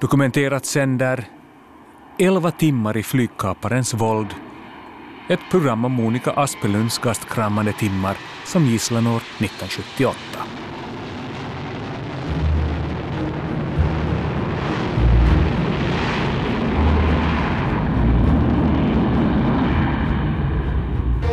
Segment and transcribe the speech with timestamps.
[0.00, 1.24] Dokumenterat sänder
[2.18, 4.34] 11 timmar i flygkaparens våld.
[5.28, 10.40] Ett program om Monica Aspelunds gastkramande timmar som gisslanår 1978.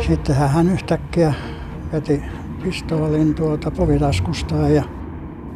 [0.06, 1.34] Sittenhän hän yhtäkkiä
[1.92, 2.22] veti
[2.62, 4.84] pistoolin tuolta povitaskustaan ja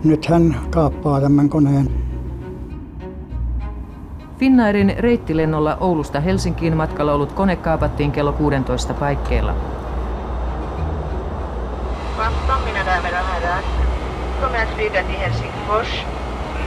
[0.04, 2.07] nyt hän kaappaa tämän koneen.
[4.38, 8.34] Finnairin reittilennolla Oulusta Helsinkiin matkalla ollut kone kaapattiin kello
[8.66, 9.55] 16 paikkeilla.
[12.19, 13.62] Afton mina damer och herrar.
[14.41, 16.05] Kommer att flyga till Helsingfors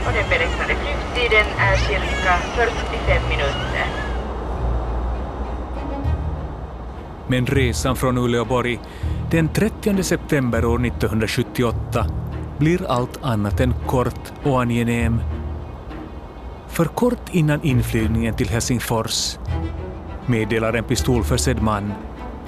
[0.06, 3.86] och den beräknade flygtiden är cirka 45 minuter.
[7.28, 8.80] Men resan från Uleåborg
[9.30, 12.06] den 30 september år 1978
[12.58, 15.20] blir allt annat än kort och angenäm.
[16.72, 19.38] För kort innan inflygningen till Helsingfors
[20.26, 21.92] meddelar en pistolförsedd man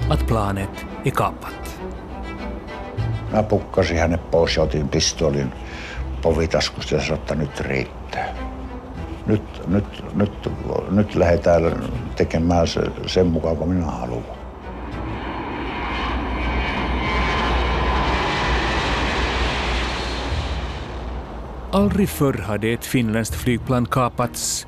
[0.09, 1.79] att planet är kapat.
[3.31, 5.51] Mä pukkasin hänet pois ja otin pistoolin
[6.21, 8.35] povitaskusta ja sanoin, että nyt riittää.
[9.25, 10.49] Nyt, nyt, nyt,
[10.89, 11.83] nyt lähdetään
[12.15, 14.44] tekemään se, sen mukaan, kun minä haluan.
[21.71, 24.67] Aldrig förr hade ett finländskt flygplan kapats.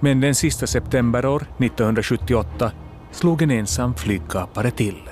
[0.00, 2.72] Men den sista septemberår 1978
[3.10, 5.10] slog en ensam flygkapare till.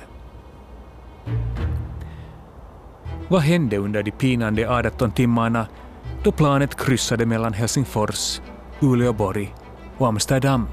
[3.28, 5.66] Vad hände under de pinande 18 timmarna
[6.22, 8.40] då planet kryssade mellan Helsingfors,
[8.80, 9.54] Uleåborg
[9.98, 10.68] och Amsterdam?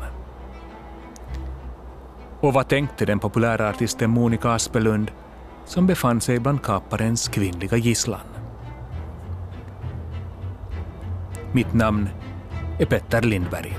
[2.40, 5.12] Och vad tänkte den populära artisten Monica Aspelund
[5.66, 8.33] som befann sig bland kaparens kvinnliga gisslan?
[11.54, 12.10] Mitt namn
[12.80, 13.78] är Petter Lindberg.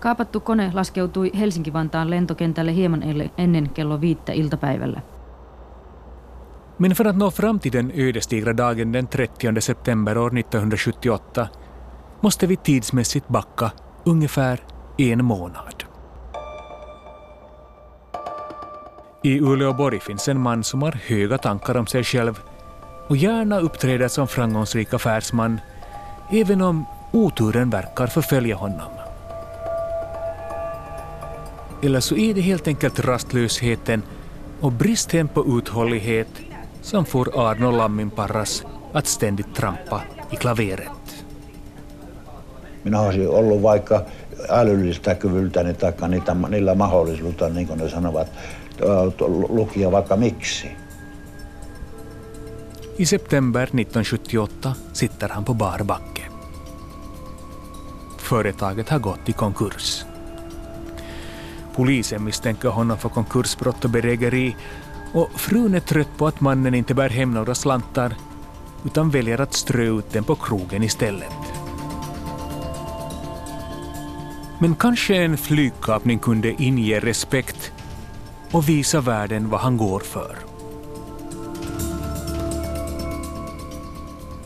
[0.00, 3.02] Kaapattu kone laskeutui Helsinki-Vantaan lentokentälle hieman
[3.38, 5.00] ennen kello viittä iltapäivällä.
[6.78, 11.48] Men för att nå fram till den ödesdigra dagen den 30 september år 1978
[12.20, 13.70] måste vi tidsmässigt backa
[14.04, 14.60] ungefär
[14.98, 15.84] en månad.
[19.22, 22.40] I Uleåborg finns en man som har höga tankar om sig själv
[23.08, 25.60] och gärna uppträder som framgångsrik affärsman
[26.32, 28.92] även om oturen verkar förfölja honom.
[31.82, 34.02] Eller så är det helt enkelt rastlösheten
[34.60, 36.28] och bristen på uthållighet
[36.82, 41.24] som får Arno Lamminparras att ständigt trampa i klaveret.
[42.84, 44.04] Minä olisin ollut vaikka
[44.48, 48.28] älyllistä kyvyltäni tai niitä, niillä mahdollisuutta, niin kuin ne sanovat,
[49.48, 50.81] lukia vaikka miksi.
[52.96, 56.22] I september 1978 sitter han på bar backe.
[58.18, 60.04] Företaget har gått i konkurs.
[61.74, 64.56] Polisen misstänker honom för konkursbrott och bedrägeri
[65.14, 68.14] och frun är trött på att mannen inte bär hem några slantar
[68.84, 71.38] utan väljer att strö ut den på krogen istället.
[74.58, 77.72] Men kanske en flygkapning kunde inge respekt
[78.50, 80.51] och visa världen vad han går för.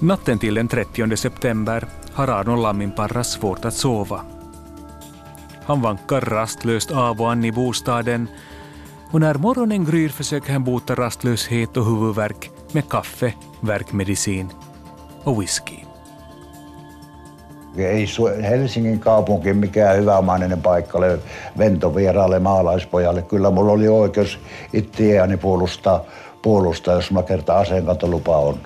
[0.01, 4.21] Natten till den 30 september har Arno Lamminparra svårt att sova.
[5.65, 8.29] Han vankar rastlöst av och an i bostaden
[9.11, 14.49] och när morgonen gryr försöker han bota rastlöshet och huvudvärk med kaffe, värkmedicin
[15.25, 15.77] och whisky.
[17.77, 18.07] Ei
[18.43, 21.19] Helsingin kaupunki mikään hyvämainen paikka ole
[21.59, 23.23] ventovieraalle maalaispojalle.
[23.23, 24.39] Kyllä mulla oli oikeus
[24.73, 26.05] itseäni puolustaa,
[26.43, 28.59] puolustaa jos mä kerta aseenkantolupa on.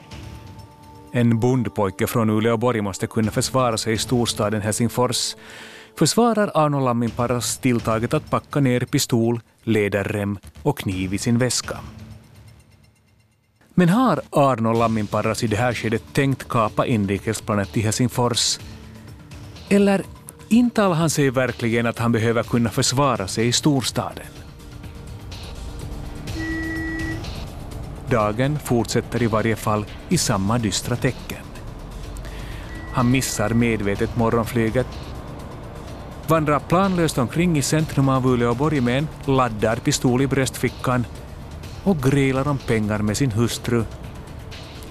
[1.12, 5.36] En bondpojke från Uleåborg måste kunna försvara sig i storstaden Helsingfors
[5.98, 11.78] försvarar Arno Lamminparas tilltaget att packa ner pistol, läderrem och kniv i sin väska.
[13.74, 18.58] Men har Arno Lamminparas i det här skedet tänkt kapa inrikesplanet till Helsingfors?
[19.68, 20.02] Eller
[20.48, 24.39] intalar han sig verkligen att han behöver kunna försvara sig i storstaden?
[28.10, 31.44] Dagen fortsätter i varje fall i samma dystra tecken.
[32.92, 34.86] Han missar medvetet morgonflyget,
[36.28, 41.06] vandrar planlöst omkring i centrum av Uleåborg med en laddad pistol i bröstfickan
[41.84, 43.84] och grälar om pengar med sin hustru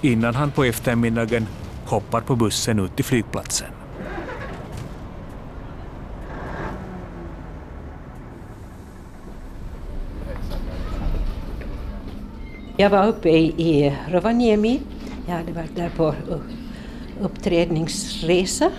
[0.01, 1.47] innan han på eftermiddagen
[1.85, 3.67] hoppar på bussen ut till flygplatsen.
[12.79, 14.79] Jag var uppe i, i Rovaniemi.
[15.27, 16.15] Jag hade varit där på
[17.21, 18.71] uppträdningsresa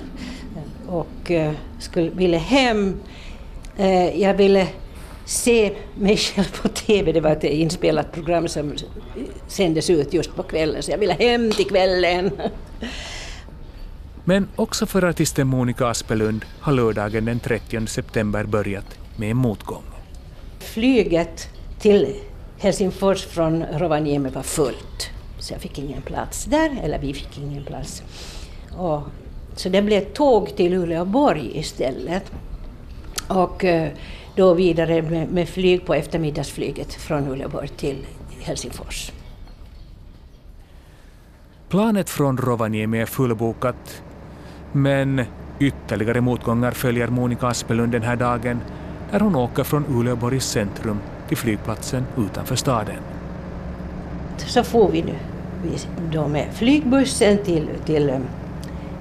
[0.87, 3.01] och eh, skulle, ville hem.
[3.77, 4.69] Eh, jag ville
[5.25, 7.13] se mig själv på TV.
[7.13, 8.75] Det var ett inspelat program som
[9.49, 12.31] sändes ut just på kvällen, så jag ville hem till kvällen.
[14.25, 19.85] Men också för artisten Monica Aspelund har lördagen den 30 september börjat med en motgång.
[20.59, 21.49] Flyget
[21.81, 22.15] till
[22.61, 27.65] Helsingfors från Rovaniemi var fullt, så jag fick ingen plats där, eller vi fick ingen
[27.65, 28.03] plats.
[28.77, 29.03] Och,
[29.55, 32.33] så det blev tåg till Uleåborg istället.
[33.29, 33.91] Och eh,
[34.37, 38.07] då vidare med, med flyg på eftermiddagsflyget från Uleåborg till
[38.41, 39.13] Helsingfors.
[41.69, 44.03] Planet från Rovaniemi är fullbokat,
[44.73, 45.23] men
[45.59, 48.61] ytterligare motgångar följer Monica Aspelund den här dagen
[49.13, 50.99] när hon åker från Uleåborgs centrum
[51.31, 52.97] till flygplatsen utanför staden.
[54.37, 55.15] Så får vi nu
[56.13, 58.19] då med flygbussen till, till eh,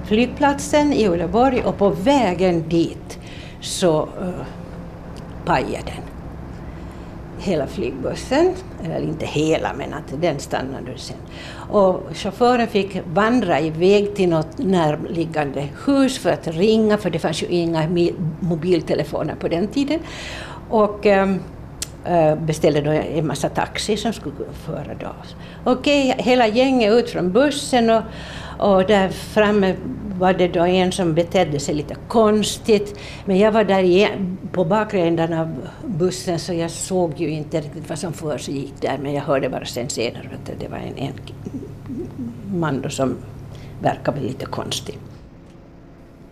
[0.04, 3.18] flygplatsen i Uleåborg och på vägen dit
[3.60, 4.34] så eh, uh,
[5.44, 6.04] pajade den.
[7.38, 8.54] Hela flygbussen,
[8.84, 11.16] eller inte hela men att den stannade sen.
[11.70, 17.42] Och chauffören fick vandra iväg till något närliggande hus för att ringa, för det fanns
[17.42, 17.88] ju inga
[18.40, 20.00] mobiltelefoner på den tiden.
[20.68, 21.40] Och um,
[22.04, 24.34] Eh, beställde då en massa taxi som skulle
[24.66, 25.14] föra då.
[25.64, 28.02] Okej, hela gänget ut från bussen och,
[28.58, 29.74] och där framme
[30.18, 32.98] var det då en som betedde sig lite konstigt.
[33.24, 35.54] Men jag var där igen, på bakre ändan av
[35.86, 39.64] bussen så jag såg ju inte riktigt vad som försiggick där men jag hörde bara
[39.64, 41.12] sen senare att det var en, en
[42.60, 43.16] man då som
[43.82, 44.98] verkade lite konstig.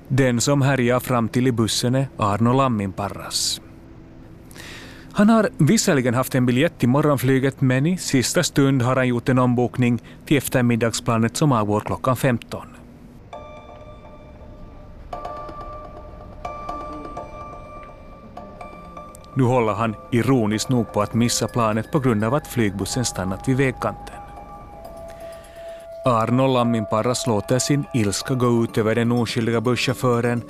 [0.09, 3.61] Den som härjar fram till i bussen är Arno Lamminparras.
[5.19, 9.29] Han har visserligen haft en biljett till morgonflyget men i sista stund har han gjort
[9.29, 12.67] en ombokning till eftermiddagsplanet som avgår klockan 15.
[19.35, 23.49] Nu håller han ironiskt nog på att missa planet på grund av att flygbussen stannat
[23.49, 24.17] vid vägkanten.
[26.05, 30.43] Arno Lamminparras låter sin ilska gå ut över den oskyldiga busschauffören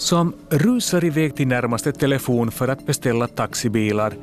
[0.00, 4.14] som rusar iväg till närmaste telefon för att beställa taxibilar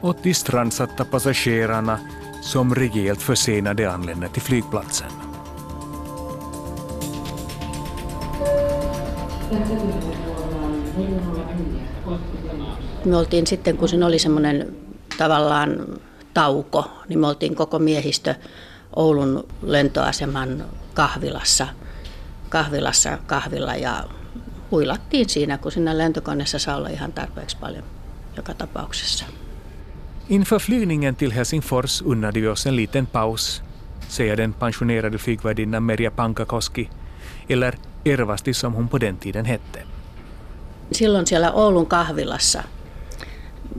[0.00, 1.98] åt de strandsatta passagerarna
[2.42, 5.10] som rejält försenade anländer till flygplatsen.
[13.04, 14.76] Me oltiin sitten, kun siinä oli semmoinen
[15.18, 16.00] tavallaan
[16.34, 18.34] tauko, niin me oltiin koko miehistö
[18.96, 20.64] Oulun lentoaseman
[20.94, 21.66] kahvilassa,
[22.48, 24.04] kahvilassa kahvilla ja
[24.74, 27.84] huilattiin siinä, kun siinä lentokoneessa saa olla ihan tarpeeksi paljon
[28.36, 29.24] joka tapauksessa.
[30.28, 33.62] Inför flygningen till Helsingfors unnade vi oss en liten paus,
[34.08, 36.90] säger den pensionerade flygvärdinnan Merja Pankakoski,
[37.48, 37.74] eller
[38.04, 39.82] Ervasti som hon på den tiden hette.
[40.92, 42.62] Silloin siellä Oulun kahvilassa,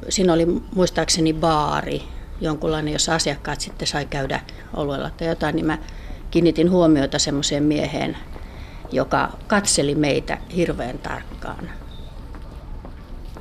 [0.10, 0.46] siinä oli
[0.76, 2.04] muistaakseni baari,
[2.42, 4.42] jonkunlainen, jossa asiakkaat sitten sai käydä
[4.74, 5.78] oluella tai jotain, niin mä
[6.32, 8.18] kiinnitin huomiota semmoiseen mieheen,
[8.96, 11.70] joka katseli meitä hirveän tarkkaan.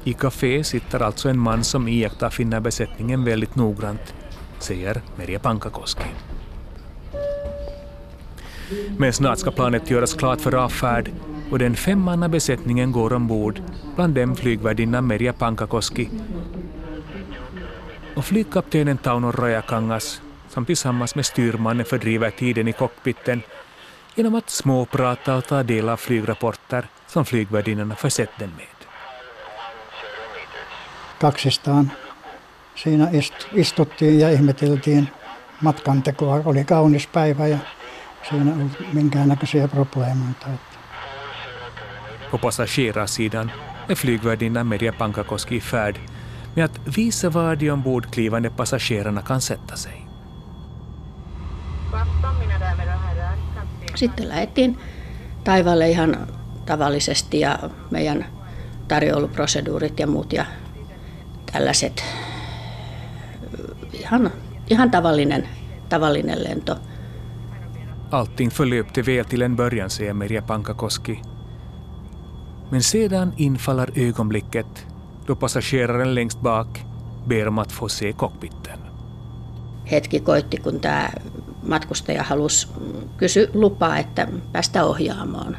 [0.07, 4.15] I café sitter alltså en man som iakttar finnarbesättningen väldigt noggrant,
[4.59, 6.05] säger Merja Pankakoski.
[8.99, 11.11] Men snart ska planet göras klart för avfärd
[11.51, 13.61] och den femmannabesättningen går ombord,
[13.95, 16.11] bland dem flygvärdinnan Merja Pankakoski
[18.17, 23.43] och flygkaptenen Tauno Rajakangas som tillsammans med styrmannen fördriver tiden i cockpiten
[24.15, 28.67] genom att småprata och ta del av flygrapporter som flygvärdinnorna försett den med.
[31.19, 31.91] Kaksistaan
[32.75, 33.11] siinä
[33.53, 35.09] istuttiin ja ihmeteltiin
[35.61, 36.43] matkantekoa.
[36.45, 37.59] Oli kaunis päivä ja
[38.29, 40.47] siinä ei ollut minkäännäköisiä probleemoita.
[42.31, 43.53] På passagerarsidan
[43.89, 45.97] är flygvärdinnan Merja Pankakoski i färd
[46.57, 50.07] med att visa var de ombordklivande passagerarna kan sätta sig.
[53.95, 54.79] Sitten lähdettiin
[55.45, 56.27] taivaalle ihan
[56.67, 57.59] tavallisesti ja
[57.91, 58.27] meidän
[58.89, 60.47] tarjouluproseduurit ja muut ja
[61.53, 62.05] tällaiset
[63.93, 64.31] ihan,
[64.71, 65.49] ihan tavallinen,
[65.89, 66.77] tavallinen lento.
[68.11, 71.21] Allting förlöpte väl till en början, säger Merja Pankakoski.
[72.71, 74.87] Men sedan infaller ögonblicket
[75.27, 76.85] då passageraren längst bak
[77.27, 78.79] ber om att få se cockpiten.
[79.91, 81.11] Hetki koitti, kun tämä
[81.67, 82.69] matkustaja halusi
[83.17, 85.57] kysy lupaa, että päästä ohjaamoon.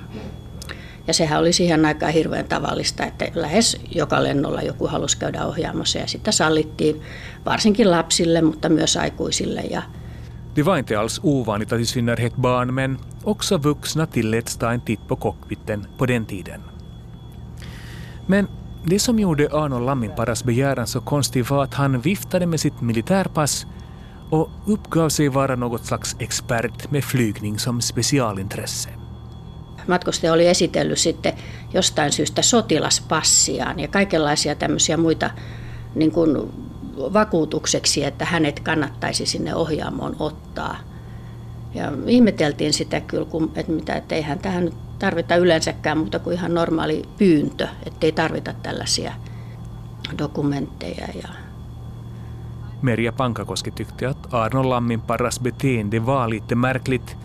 [1.08, 5.98] Ja sehän oli siihen aikaan hirveän tavallista, että lähes joka lennolla joku halusi käydä ohjaamossa
[6.00, 7.02] ja sitä sallittiin
[7.46, 9.62] varsinkin lapsille, mutta myös aikuisille.
[9.62, 9.82] Ja
[10.56, 14.82] Det var inte alls ovanligt att i synnerhet barn, men också vuxna tilläts ta en
[14.82, 16.62] titt på cockpiten på den tiden.
[18.28, 18.48] Men
[18.90, 23.68] det som gjorde Arnold Lamminparas begäran så konstig var att han viftade med sitt militärpass
[24.30, 28.90] och uppgav sig vara något slags expert med flygning som specialintresse.
[29.88, 31.34] Matkustaja oli esitellyt sitten
[31.74, 35.30] jostain syystä sotilaspassiaan ja kaikenlaisia tämmöisiä muita
[35.96, 36.38] niin kuin
[36.98, 40.78] vakuutukseksi, että hänet kannattaisi sinne ohjaamoon ottaa.
[41.74, 47.02] Ja ihmeteltiin sitä kyllä, että, mitä, että eihän tähän tarvita yleensäkään muuta kuin ihan normaali
[47.18, 49.14] pyyntö, ettei tarvita tällaisia
[50.18, 51.08] dokumentteja.
[51.24, 51.45] Ja...
[52.86, 57.16] Merja Pankakoski tyckte att Arno Lamminparras beteende var lite märkligt,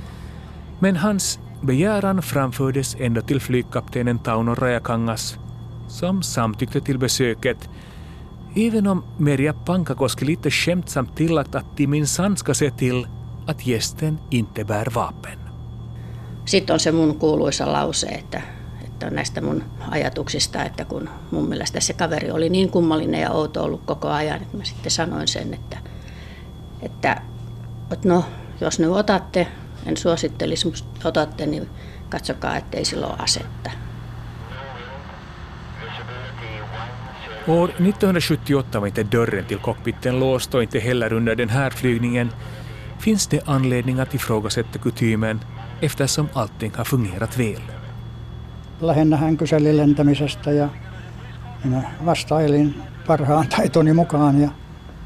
[0.79, 5.38] men hans begäran framfördes ändå till flygkaptenen Tauno Rajakangas,
[5.88, 7.69] som samtyckte till besöket
[8.55, 13.07] Även om Merja Pankakoski lite skämtsamt tillagt att de minsann ska se till
[13.47, 15.38] att gästen inte bär vapen.
[16.47, 18.43] Sitten on se mun kuuluisa lause, että,
[19.07, 23.64] on näistä mun ajatuksista, että kun mun mielestä se kaveri oli niin kummallinen ja outo
[23.64, 25.78] ollut koko ajan, että mä sitten sanoin sen, että,
[26.83, 27.23] että,
[27.92, 28.25] että no,
[28.61, 29.47] jos nyt otatte,
[29.87, 31.69] en suosittelisi, mutta otatte, niin
[32.09, 33.71] katsokaa, ettei sillä ole asetta.
[37.49, 42.33] År 1978 var inte dörren till cockpiten låst och inte heller under den här flygningen
[42.99, 45.40] finns det anledning att ifrågasätta kutymen
[45.80, 47.80] eftersom allting har fungerat väl.
[48.81, 50.69] Lähinnä hän kyseli lentämisestä ja
[51.65, 54.51] minä vastailin parhaan taitoni mukaan ja,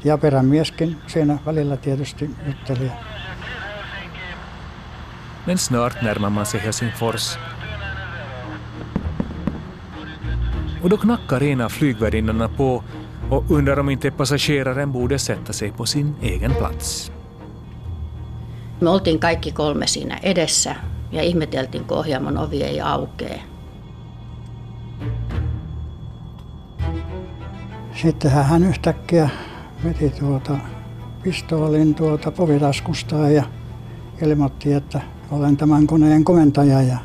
[0.03, 2.91] ja perämieskin siinä välillä tietysti jutteli.
[5.45, 7.39] Men snart närmar man sig Helsingfors
[10.85, 12.83] och då knackar en av flygvärdinnorna på
[13.29, 17.11] och undrar om inte passageraren borde sätta sig på sin egen plats.
[18.81, 20.75] Me oltiin kaikki kolme siinä edessä
[21.11, 23.54] ja ihmeteltiin, kun ohjaamon ovi ei aukee.
[28.05, 29.29] Sittenhän hän yhtäkkiä
[29.83, 30.57] veti tuota
[31.23, 33.43] pistoolin tuota povitaskustaan ja
[34.21, 36.97] ilmoitti, että olen tämän koneen komentaja ja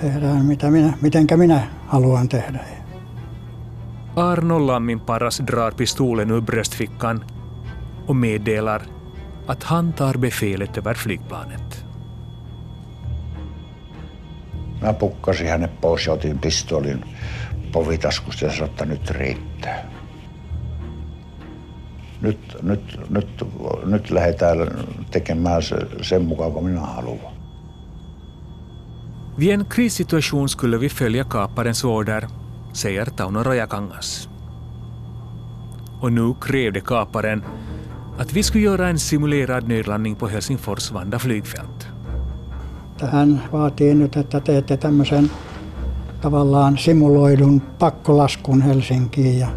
[0.00, 2.58] tehdään mitä minä, mitenkä minä haluan tehdä.
[4.16, 7.24] Arno Lammin paras drar pistolen ur bröstfickan
[8.08, 8.82] och meddelar
[9.46, 11.86] att han tar befälet över flygplanet.
[14.80, 17.04] Mä pukkasin hänet pois ja otin pistolin
[17.72, 19.90] povitaskusta ja sanoin, että nyt riittää.
[22.20, 23.44] Nyt, nyt, nyt,
[23.84, 24.58] nyt lähdetään
[25.10, 27.32] tekemään se, sen mukaan, kun minä haluan.
[29.38, 32.26] Vid en krissituation skulle vi följa kaparens order,
[32.72, 34.30] säger Tauno Rajakangas.
[36.00, 37.44] Och nu krävde kaparen
[38.18, 41.88] att vi skulle göra en simulerad nödlandning på Helsingfors Vanda flygfält.
[43.12, 45.30] Hän vaatii nyt, että teette tämmöisen
[46.22, 49.38] tavallaan simuloidun pakkolaskun Helsinkiin.
[49.38, 49.48] Ja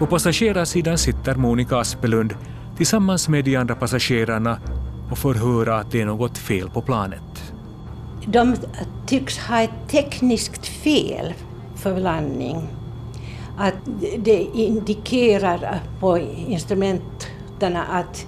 [0.00, 2.30] På passagerarsidan sitter Monika Aspelund
[2.76, 4.58] tillsammans med de andra passagerarna
[5.10, 7.52] och får höra att det är något fel på planet.
[8.26, 8.56] De
[9.06, 11.34] tycks ha ett tekniskt fel
[11.76, 12.68] för landning.
[13.58, 13.74] Att
[14.18, 18.26] det indikerar på instrumenten att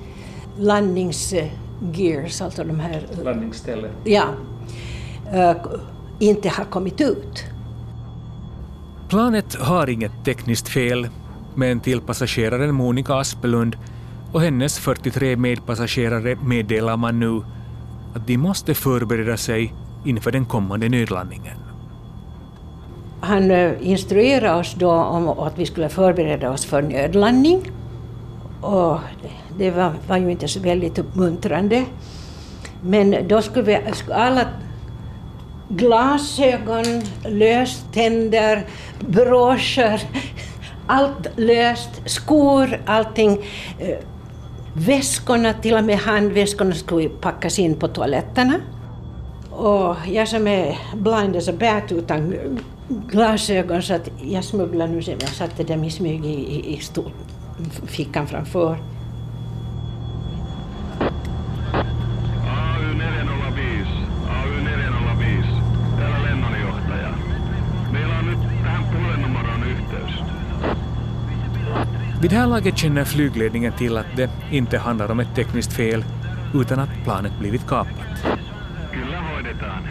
[0.58, 3.06] landningsgears, alltså de här...
[3.24, 3.92] Landningsstället.
[4.04, 4.24] Ja.
[5.32, 5.56] Äh,
[6.18, 7.44] inte har kommit ut.
[9.08, 11.08] Planet har inget tekniskt fel,
[11.54, 13.76] men till passageraren Monika Aspelund
[14.32, 17.42] och hennes 43 medpassagerare meddelar man nu
[18.14, 19.74] att de måste förbereda sig
[20.04, 21.56] inför den kommande nödlandningen.
[23.20, 27.70] Han eh, instruerade oss då om att vi skulle förbereda oss för nödlandning.
[28.60, 28.98] Och
[29.58, 31.84] det var, var ju inte så väldigt uppmuntrande.
[32.82, 33.78] Men då skulle vi
[34.12, 34.46] alla
[35.76, 38.66] glasögon, löständer,
[39.00, 40.00] broscher,
[40.86, 43.44] allt löst, skor, allting.
[43.78, 43.96] Eh,
[44.74, 48.54] väskorna, till och med handväskorna, skulle packas in på toaletterna.
[49.50, 52.34] Och jag som är blind as a bat utan
[52.88, 56.80] glasögon så att jag smugglade nu, jag satte dem i smyg i, i, i
[57.86, 58.78] fickan framför.
[72.22, 76.04] Vid det här laget känner flygledningen till att det inte handlar om ett tekniskt fel
[76.54, 78.22] utan att planet blivit kapat.
[78.92, 79.82] Kyllä hoidetaan.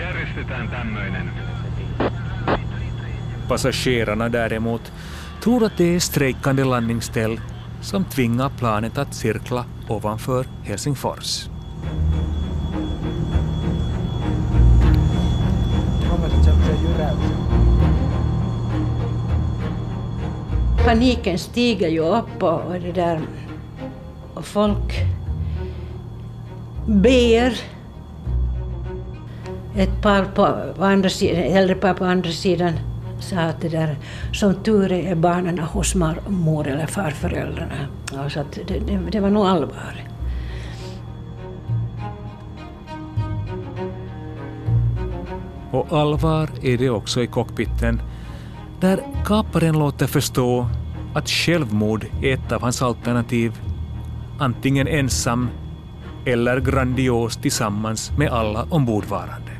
[0.00, 1.30] Järjestetään tämmöinen.
[3.48, 4.92] Passagerarna däremot
[5.40, 7.40] tror att det är strejkande landningsställ
[7.80, 11.48] som tvingar planet att cirkla ovanför Helsingfors.
[20.86, 23.20] Paniken stiger ju upp och, och det där
[24.34, 24.94] och folk
[26.86, 27.60] ber.
[29.76, 32.72] Ett par på andra sidan, äldre par på andra sidan
[33.20, 33.96] sa att det där,
[34.32, 35.94] som tur är, är barnen hos
[36.28, 37.86] mor eller farföräldrarna.
[38.16, 40.04] Alltså att det, det, det var nog allvar.
[45.70, 48.00] Och allvar är det också i cockpiten,
[48.80, 50.66] där kaparen låter förstå
[51.14, 53.52] att självmord är ett av hans alternativ,
[54.38, 55.48] antingen ensam
[56.24, 59.50] eller grandios tillsammans med alla ombordvarande.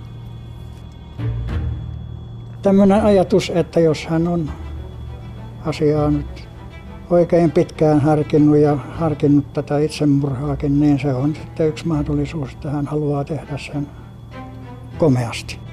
[2.62, 4.50] Tämmöinen ajatus, että jos hän on
[5.64, 6.48] asiaa nyt
[7.10, 12.86] oikein pitkään harkinnut ja harkinnut tätä itsemurhaakin, niin se on sitten yksi mahdollisuus, että hän
[12.86, 13.88] haluaa tehdä sen
[14.98, 15.65] komeasti.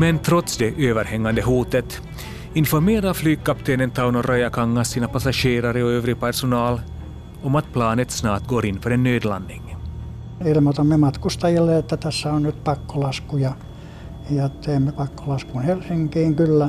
[0.00, 2.02] Men trots det överhängande hotet
[2.54, 6.80] informerar flygkaptenen Tauno Rajakangas sina passagerare och övrig personal
[7.42, 9.76] om att planet snart går in för en nödlandning.
[10.46, 13.52] Ilmoitamme matkustajille, että tässä on nyt pakkolasku ja,
[14.30, 16.68] ja teemme pakkolaskun Helsinkiin kyllä.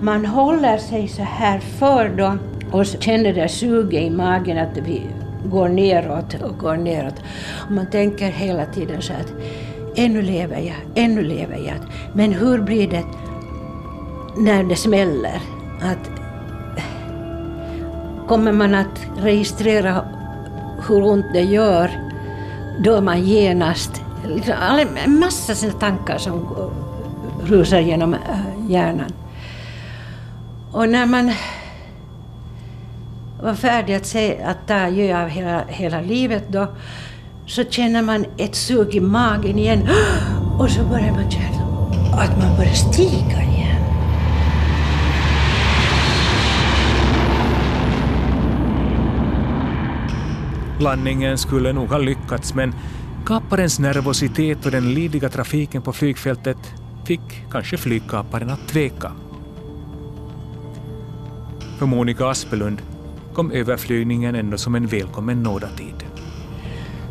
[0.00, 2.38] Man håller sig så här för då
[2.72, 5.06] och känner det suget i magen att vi
[5.44, 7.14] går neråt och går neråt.
[7.66, 9.32] Och man tänker hela tiden så att
[9.96, 11.76] ännu lever jag, ännu lever jag.
[12.12, 13.04] Men hur blir det
[14.36, 15.40] när det smäller?
[15.80, 16.10] Att,
[18.28, 20.04] kommer man att registrera
[20.88, 21.90] hur ont det gör
[22.78, 24.02] då är man genast...
[24.26, 24.54] Liksom,
[25.04, 26.46] en massa tankar som
[27.42, 28.20] rusar genom äh,
[28.68, 29.12] hjärnan.
[30.72, 31.32] Och när man
[33.44, 36.66] var färdig att, se, att ta adjö av hela, hela livet då,
[37.46, 39.88] så känner man ett sug i magen igen
[40.58, 41.64] och så börjar man känna
[42.12, 43.82] att man börjar stiga igen.
[50.80, 52.74] Landningen skulle nog ha lyckats men
[53.26, 56.58] kaparens nervositet och den lidiga trafiken på flygfältet
[57.06, 59.12] fick kanske flygkaparen att tveka.
[61.78, 62.82] För Monica Aspelund
[63.34, 66.04] kom överflygningen ändå som en välkommen nådatid.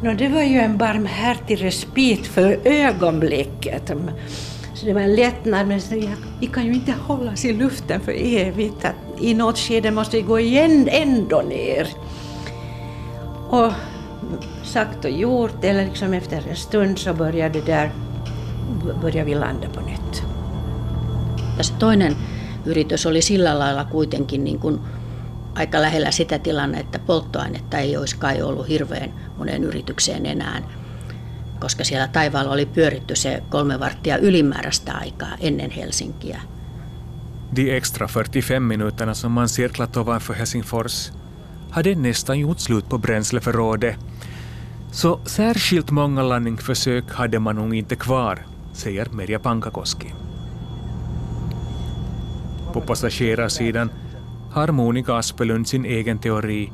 [0.03, 3.91] No, det var ju en barmhärtig respit för ögonblicket.
[4.73, 8.01] Så det var en lättnad, men så, ja, vi kan ju inte hållas i luften
[8.01, 8.85] för evigt.
[8.85, 11.87] Att I något skede måste vi gå igen ändå ner.
[13.49, 13.71] Och
[14.63, 17.91] sagt och gjort, eller liksom efter en stund så började, där,
[19.01, 20.23] började vi landa på nytt.
[21.61, 22.15] Se toinen
[22.65, 24.79] yritys oli sillä lailla kuitenkin niin kuin
[25.55, 30.61] aika lähellä sitä tilannetta, että polttoainetta ei olisi kai ollut hirveän monen yritykseen enää,
[31.59, 36.41] koska siellä taivaalla oli pyöritty se kolme varttia ylimääräistä aikaa ennen Helsinkiä.
[37.55, 41.13] De extra 45 minuterna som man cirklat ovanför Helsingfors
[41.69, 43.95] hade nästan gjort slut på bränsleförrådet,
[44.91, 50.13] så särskilt många landningsförsök hade man nog inte kvar, säger Merja Pankakoski.
[52.73, 53.89] På passagerarsidan
[54.53, 56.71] har Monica Aspelund sin egen teori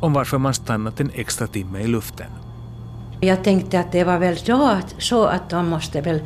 [0.00, 2.26] om varför man stannat en extra timme i luften.
[3.20, 6.22] Jag tänkte att det var väl då att, så att de måste väl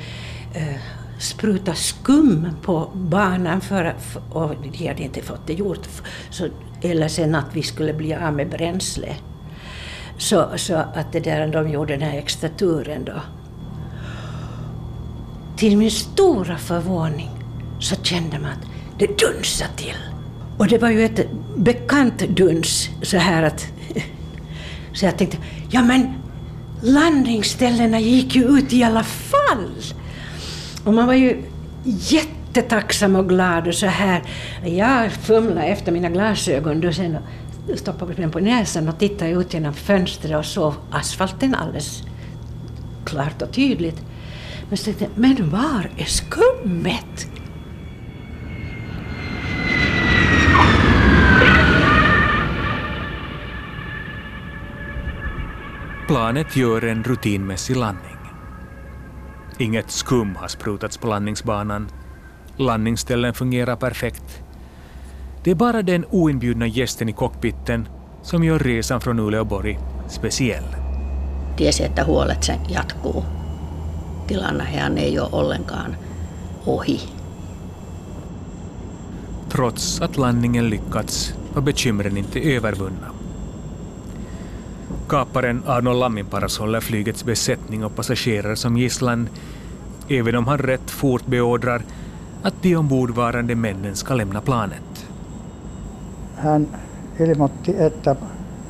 [0.55, 0.77] eh,
[1.18, 3.94] spruta skum på banan för,
[4.31, 5.88] och de hade inte fått det gjort,
[6.31, 6.49] så,
[6.83, 9.16] eller sen att vi skulle bli av med bränsle.
[10.18, 13.22] Så, så att det där, de gjorde den här extra turen då.
[15.57, 17.31] Till min stora förvåning
[17.81, 18.66] så kände man att
[18.99, 20.15] det dunsade till.
[20.59, 23.66] Och det var ju ett bekant duns så här att...
[24.92, 25.37] Så jag tänkte,
[25.71, 26.14] ja men
[26.83, 29.83] landningsställena gick ju ut i alla fall.
[30.85, 31.42] Och man var ju
[31.85, 34.23] jättetacksam och glad och så här.
[34.64, 37.16] Jag fumlade efter mina glasögon då sen
[37.75, 42.03] stoppade dem på näsan och tittade ut genom fönstret och såg asfalten alldeles
[43.05, 44.01] klart och tydligt.
[44.69, 47.29] Men så tänkte jag, men var är skummet?
[56.07, 58.16] Planet gör en rutinmässig landning.
[59.59, 61.88] Inget skum har sprutats på landningsbanan.
[62.57, 64.42] Landningsställen fungerar perfekt.
[65.45, 67.88] Det är bara den oinbjudna gästen i cockpiten
[68.23, 70.77] som gör resan från Uleåborg speciell.
[71.57, 73.25] Tiesi, että huolet se jatkuu.
[74.27, 75.97] tilanne hän ei ole ollenkaan
[76.66, 77.01] ohi.
[79.49, 83.15] Trots att landningen lyckats var bekymren inte övervunna.
[85.09, 89.29] Kaparen Arnold Lamminparas håller flygets besättning och passagerare som gisslan,
[90.09, 91.83] även om han rätt fort beordrar
[92.42, 95.07] att de ombordvarande männen ska lämna planet.
[96.37, 96.69] Hän
[97.21, 98.16] ilmoitti, että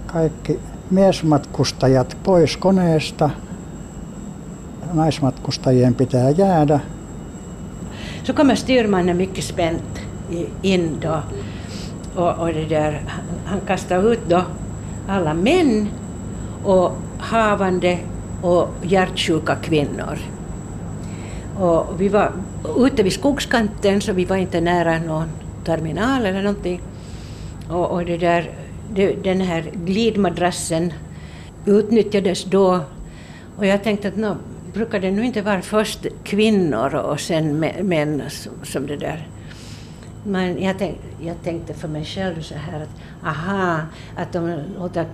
[0.07, 0.59] kaikki
[0.91, 3.31] miesmatkustajat pois koneesta.
[4.93, 6.81] Naismatkustajien pitää jäädä.
[8.23, 10.01] Så kommer styrmannen mycket spänt
[10.63, 11.23] in då.
[12.17, 13.03] Och, och det där,
[13.45, 14.43] han kastar ut då
[15.09, 15.89] alla män
[16.67, 17.99] och havande
[18.43, 20.19] och hjärtsjuka kvinnor.
[21.59, 22.33] Och vi var
[22.79, 25.29] ute vid skogskanten så vi var inte nära någon
[25.65, 26.81] terminal eller någonting.
[27.71, 28.51] Och, och det där,
[28.95, 30.93] det, den här glidmadrassen
[31.67, 32.81] utnyttjades då
[33.57, 34.37] och jag tänkte att no,
[34.73, 39.29] brukar det nu inte vara först kvinnor och sen män som, som det där.
[40.25, 43.79] Men jag, tänk, jag tänkte för mig själv så här att aha,
[44.17, 45.07] att de låter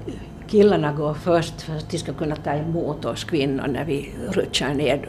[0.53, 4.75] killarna gå först för att de ska kunna ta emot oss kvinnor när vi rutschar
[4.75, 5.09] ner.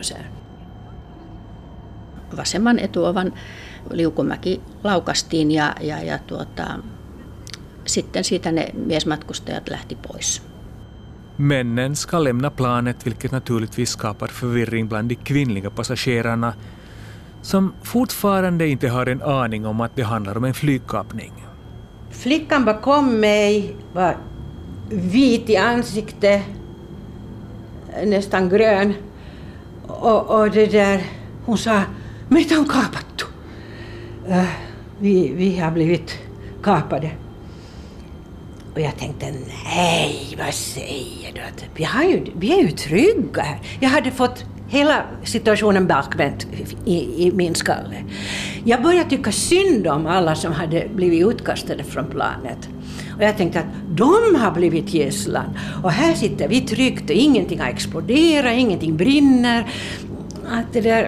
[2.38, 3.34] Vasemman etuovan
[3.92, 6.64] liukumäki laukastiin ja, ja, ja tuota,
[7.86, 10.42] sitten siitä ne miesmatkustajat lähti pois.
[11.38, 16.54] Männen ska lämna planet vilket naturligtvis skapar förvirring bland de kvinnliga passagerarna
[17.42, 21.34] som fortfarande inte har en aning om att det handlar om en flygkapning.
[22.10, 24.18] Flickan bakom mig var
[24.94, 26.42] vit i ansiktet,
[28.06, 28.94] nästan grön.
[29.88, 31.02] Och, och det där,
[31.46, 31.82] hon sa,
[32.30, 33.26] meitä on kaapattu.
[34.28, 34.50] Äh, eh,
[35.00, 36.18] vi, vi har blivit
[36.64, 37.12] kapade.
[38.74, 39.26] Och jag tänkte,
[39.76, 41.42] nej, vad säger du?
[41.76, 43.60] Vi, har ju, vi är ju trygga här.
[43.80, 46.48] Jag hade fått hela situationen bakvänt
[46.86, 48.04] i, i min skalle.
[48.66, 52.70] Jag började tycka synd om alla som hade blivit utkastade från planet.
[53.18, 55.58] Och jag tänkte att de har blivit gisslan.
[55.84, 59.72] Och här sitter vi tryggt och ingenting har exploderat, ingenting brinner.
[60.50, 61.04] Att det där,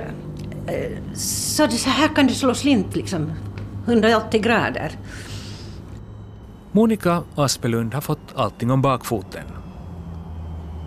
[0.67, 3.31] eh, så, det, så här kan det slå slint liksom,
[3.85, 4.91] 180 grader.
[6.71, 9.43] Monica Aspelund har fått allting om bakfoten.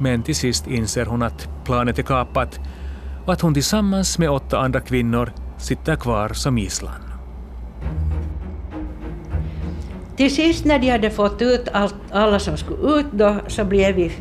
[0.00, 2.60] Men till sist inser hon att planet är kapat
[3.26, 7.07] och att hon tillsammans med åtta andra kvinnor sitter kvar som gisslan.
[10.18, 13.94] Till sist när de hade fått ut allt, alla som skulle ut då, så blev
[13.94, 14.12] vi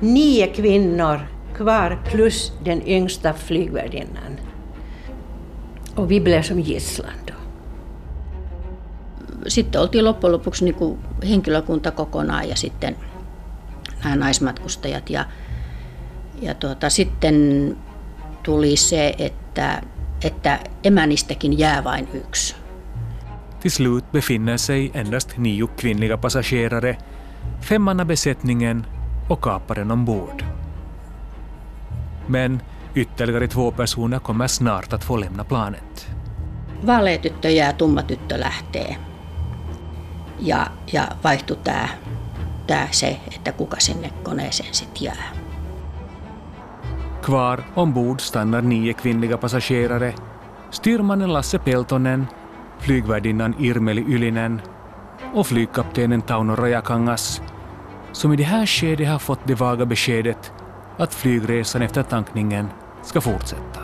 [0.00, 1.20] nio kvinnor
[1.54, 4.40] kvar plus den yngsta flygvärdinnan.
[5.96, 7.34] Och vi blev som gisslan då.
[9.46, 12.96] Sitten oltiin loppujen lopuksi niin kuin henkilökunta kokonaan ja sitten
[14.04, 15.10] nämä naismatkustajat.
[15.10, 15.24] Ja,
[16.42, 17.76] ja tuota, sitten
[18.42, 19.82] tuli se, että,
[20.24, 22.65] että emänistäkin jää vain yksi.
[23.66, 26.96] Till slut befinner sig endast nio kvinnliga passagerare,
[27.60, 28.86] femmannabesättningen
[29.28, 30.44] och kaparen ombord.
[32.26, 32.62] Men
[32.94, 36.08] ytterligare två personer kommer snart att få lämna planet.
[36.86, 38.96] Vaalea tyttö jää, tumma tyttö lähtee.
[40.38, 41.88] Ja, ja vaihtui tämä,
[42.66, 45.32] tämä se, että kuka sinne koneeseen sitten jää.
[47.22, 50.14] Kvar ombord stannar nio kvinnliga passagerare,
[50.70, 52.28] styrmannen Lasse Peltonen
[52.78, 54.62] flygvärdinnan Irmeli Ylinen
[55.34, 57.42] och flygkaptenen Tauno Rajakangas
[58.12, 60.52] som i det här skedet har fått det vaga beskedet
[60.98, 62.68] att flygresan efter tankningen
[63.02, 63.80] ska fortsätta.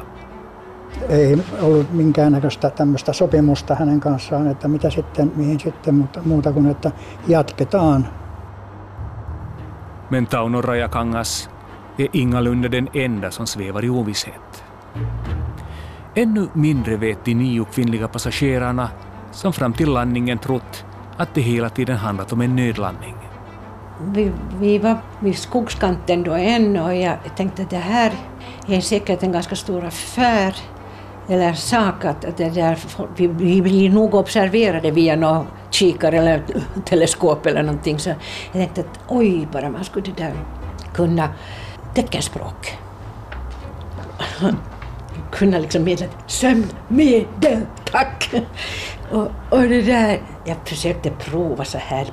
[1.09, 6.67] Ei ollut minkäännäköistä tämmöistä sopimusta hänen kanssaan, että mitä sitten, mihin sitten, mutta muuta kuin
[6.67, 6.91] että
[7.27, 8.09] jatketaan.
[10.11, 11.51] Men Tauno Rajakangas
[11.99, 14.65] är ingalunda den enda som svävar i ovisshet.
[16.15, 18.91] Ännu mindre vet de nio kvinnliga passagerarna
[19.33, 20.85] som fram till landningen trott
[21.17, 23.15] att det hela tiden handlat om en nödlandning.
[24.01, 28.13] Vi, vi var vid skogskanten då än och jag tänkte att det här
[28.67, 30.57] är säkert en ganska stor affär
[31.29, 32.79] eller sak att, det där,
[33.17, 36.43] vi, vi blir nog observerade via någon kikare eller
[36.85, 37.99] teleskop eller någonting.
[37.99, 38.19] Så jag
[38.53, 40.33] tänkte att oj, bara man skulle det där
[40.95, 41.29] kunna
[41.95, 42.79] teckenspråk
[45.33, 48.31] kunna liksom meddela sömnmedel, tack!
[49.11, 52.07] Och, och det där, jag försökte prova så här,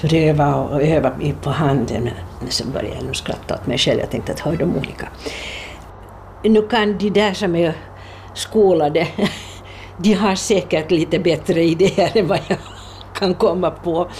[0.00, 4.00] pröva och öva på handen, men sen började jag nog skratta åt mig själv.
[4.00, 5.08] Jag tänkte att hör de olika.
[6.42, 7.74] Nu kan de där som är
[8.34, 9.06] skolade,
[9.96, 12.58] de har säkert lite bättre idéer än vad jag
[13.14, 14.10] kan komma på.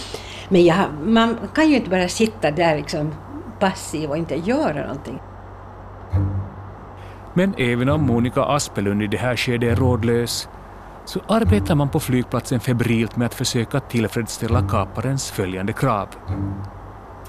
[0.49, 3.15] Men jag, man kan ju inte bara sitta där liksom
[3.61, 5.21] passiv och inte göra någonting.
[7.38, 10.48] Men även om Monica Aspelund i det här skedet är rådlös
[11.05, 16.09] så arbetar man på flygplatsen febrilt med att försöka tillfredsställa kaparens följande krav.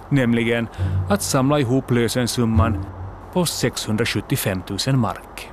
[0.09, 0.67] Nämligen
[1.09, 2.85] att samla ihop lösensumman
[3.33, 5.51] på 675 000 mark.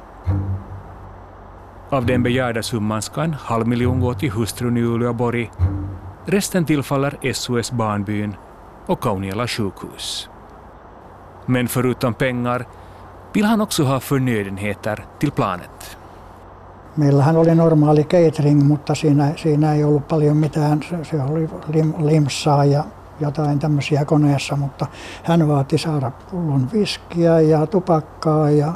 [1.90, 5.50] Av den begärda summan ska en halv miljon gå till hustrun i Uleåborg.
[6.26, 8.34] Resten tillfaller SOS Barnbyn
[8.86, 10.28] och Kauniala sjukhus.
[11.46, 12.66] Men förutom pengar
[13.37, 15.99] vill han också ha förnödenheter till planet.
[16.96, 20.81] Meillähän oli normaali catering, mutta siinä, siinä ei ollut paljon mitään.
[21.03, 22.85] Se, oli lim, limsaa ja
[23.20, 24.87] jotain tämmöisiä koneessa, mutta
[25.22, 28.72] hän vaati saada pullon viskiä ja tupakkaa ja,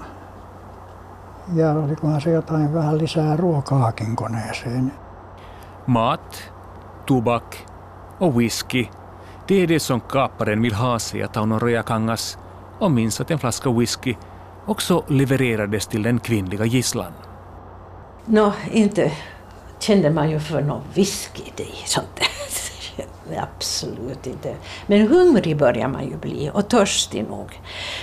[1.55, 4.93] ja olikohan se jotain vähän lisää ruokaakin koneeseen.
[5.87, 6.53] Mat,
[7.07, 7.57] tobak
[8.21, 8.89] och whisky,
[9.49, 12.39] det är det som kaparen vill ha, säger Tauno Rojakangas
[12.81, 14.15] och minns att en flaska whisky
[14.67, 17.13] också levererades till den kvinnliga gisslan.
[18.27, 19.13] Nå, inte
[19.79, 22.27] kände man ju för någon whisky i sånt där.
[23.37, 24.55] Absolut inte.
[24.87, 27.61] Men hungrig börjar man ju bli och törstig nog.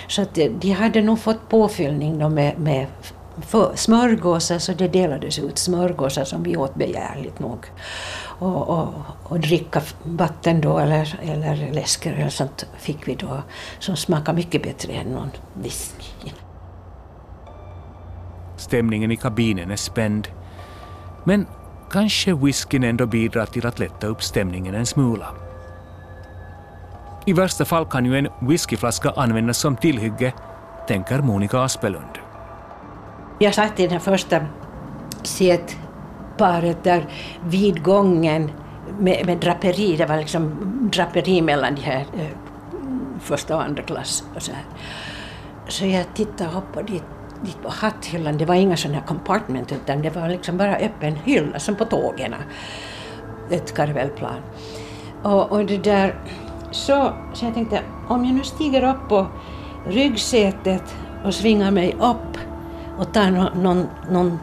[0.07, 2.87] Så att eh, de hade nog fått påfyllning då med, med
[3.75, 7.65] smörgåsar så det delades ut smörgåsar som vi åt begärligt nog.
[8.39, 8.87] Och, och,
[9.23, 13.41] och dricka vatten då eller, eller läsk eller sånt fick vi då
[13.79, 16.31] som smakade mycket bättre än någon whisky.
[18.67, 20.27] Stämningen i kabinen är spänd.
[21.23, 21.45] Men
[21.91, 25.27] kanske whiskyn ändå bidrar till att lätta upp stämningen en smula.
[27.25, 30.33] I värsta fall kan ju en whiskyflaska användas som tillhygge,
[30.87, 32.17] tänker Monica Aspelund.
[33.39, 34.45] Jag satt i den första
[35.23, 37.05] setparet där
[37.45, 38.51] vid gången
[38.99, 40.51] med, med, draperi, det var liksom
[40.93, 42.27] draperi mellan de här eh,
[43.19, 44.63] första och andra klass och så här.
[45.67, 47.16] Så jag tittade upp och dit dit
[47.67, 51.85] hatthyllan, det var inga sådana compartment utan det var liksom bara öppen hylla som på
[51.85, 52.35] tågen.
[53.51, 54.41] Ett karvelplan.
[55.23, 56.15] Och, och det där,
[56.71, 59.27] så, så jag tänkte om jag nu stiger upp på
[59.87, 60.95] ryggsätet
[61.25, 62.37] och svingar mig upp
[62.97, 64.39] och tar no, någon, någon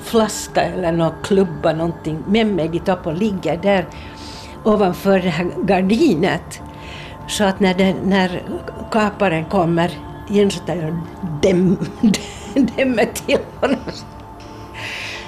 [0.00, 3.86] flaska eller någon klubba någonting med mig dit upp och ligger där
[4.64, 6.60] ovanför det här gardinet
[7.28, 8.42] så att när, den, när
[8.90, 9.90] kaparen kommer
[10.50, 10.98] så tar jag
[11.42, 11.76] däm,
[12.54, 13.80] dämmer till honom.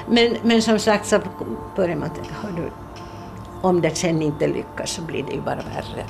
[0.09, 1.21] Men, men som sagt så
[1.77, 2.71] börjar man tänka, du,
[3.63, 6.05] om det sen inte lyckas så blir det ju bara värre.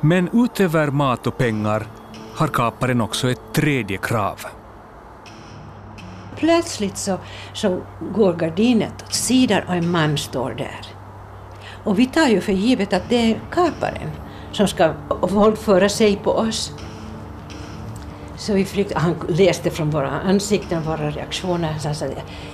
[0.00, 1.86] Men utöver mat och pengar
[2.34, 4.40] har kaparen också ett tredje krav.
[6.36, 7.18] Plötsligt så,
[7.52, 7.80] så
[8.14, 10.86] går gardinet åt sidan och en man står där.
[11.84, 14.10] Och vi tar ju för givet att det är kaparen
[14.56, 16.72] som ska våldföra sig på oss.
[18.36, 21.76] Så vi flyktade, han läste från våra ansikten, våra reaktioner.
[21.84, 22.06] Han sa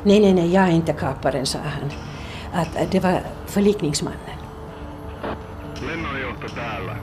[0.03, 1.91] nej, nej, nej, jag är inte kaparen, sa han.
[2.63, 4.39] Att det var förlikningsmannen.
[5.87, 6.97] Lennonjohto täällä.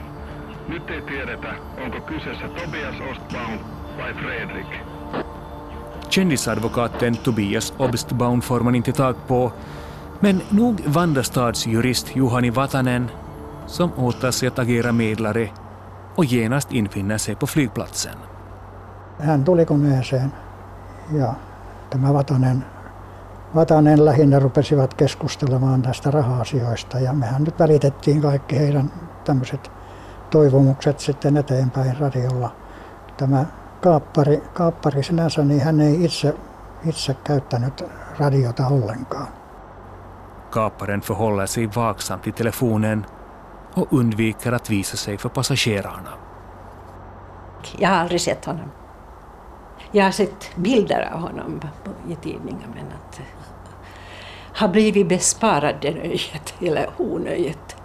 [0.68, 3.58] Nyt ei tiedetä, onko kyseessä Tobias Ostbaum
[3.98, 4.66] vai Fredrik.
[6.10, 9.52] Kändisadvokaten Tobias Obstbaum får man inte tag på,
[10.20, 13.10] men nog Vandastads jurist Juhani Vatanen
[13.70, 15.48] som åtar sig att agera medlare
[16.16, 18.16] och genast infinner sig på flygplatsen.
[19.18, 20.32] Hän tuli koneeseen
[21.12, 21.34] ja
[21.90, 22.64] tämä Vatanen,
[23.54, 28.92] Vatanen lähinnä rupesivat keskustelemaan tästä raha-asioista ja mehän nyt välitettiin kaikki heidän
[29.24, 29.70] tämmöiset
[30.30, 32.52] toivomukset sitten eteenpäin radiolla.
[33.16, 33.44] Tämä
[33.80, 36.34] kaappari, kaappari sinänsä, niin hän ei itse,
[36.86, 37.84] itse käyttänyt
[38.18, 39.28] radiota ollenkaan.
[40.50, 43.06] Kaapparen förhåller sig vaksamt till telefonen
[43.80, 46.10] och undviker att visa sig för passagerarna.
[47.78, 48.70] Jag har aldrig sett honom.
[49.92, 51.60] Jag har sett bilder av honom
[52.08, 53.20] i tidningen men att
[54.60, 57.76] har blivit besparad det nöjet, eller onöjet.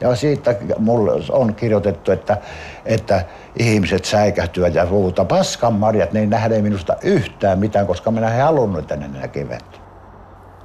[0.00, 2.36] Ja siitä mulle on kirjoitettu, että,
[2.84, 3.24] että
[3.56, 8.78] ihmiset säikähtyvät ja puhutaan paskan marjat, niin nähdään minusta yhtään mitään, koska minä en halunnut,
[8.80, 9.80] että ne näkevät.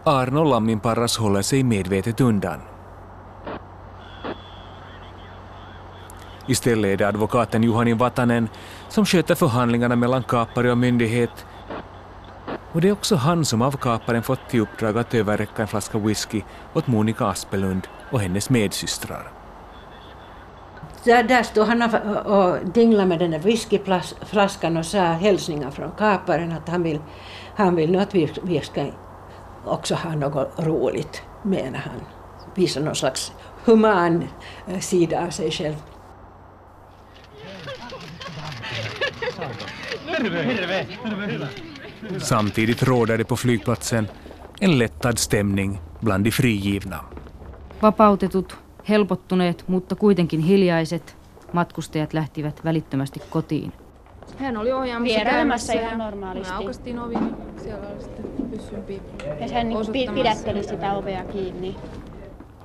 [0.05, 2.76] Arno Lamminparras håller sig medvetet undan.
[6.47, 8.49] Istället är det advokaten Juhani Vatanen
[8.89, 11.45] som sköter förhandlingarna mellan kapare och myndighet.
[12.71, 15.97] Och det är också han som av kaparen fått i uppdrag att överräcka en flaska
[15.97, 16.41] whisky
[16.73, 19.31] åt Monica Aspelund och hennes medsystrar.
[21.03, 25.91] Där, där stod han och, och dinglade med den där whiskyflaskan och sa hälsningar från
[25.91, 26.99] kaparen att han vill,
[27.55, 28.85] han vill nu att vi, vi ska
[29.65, 32.01] också ha något roligt, menar han.
[32.55, 33.31] Visa någon slags
[33.65, 34.23] human
[34.67, 35.75] eh, sida av sig själv.
[42.17, 44.07] Samtidigt råder det på flygplatsen
[44.61, 47.03] en lättad stämning bland de frigivna.
[47.81, 48.57] Vapautetut,
[48.89, 51.17] helpottuneet, mutta kuitenkin hiljaiset
[51.53, 53.73] matkustajat lähtivät välittömästi kotiin.
[54.39, 56.51] Hän oli ohjaamassa Vierailemassa käymässä ihan normaalisti.
[56.51, 57.15] Me aukaistiin ovi,
[57.63, 59.25] siellä oli sitten pyssyn piippu.
[59.25, 61.75] Ja hän niin pidätteli sitä ovea kiinni.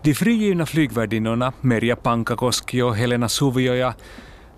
[0.04, 3.92] De frigivna flygvärdinnorna Merja Pankakoski och Helena Suvioja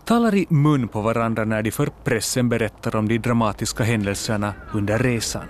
[0.04, 4.98] talar i mun på varandra när de för pressen berättar om de dramatiska händelserna under
[4.98, 5.44] resan.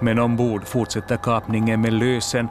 [0.00, 2.48] Men ombord fortsätter kapningen med lösen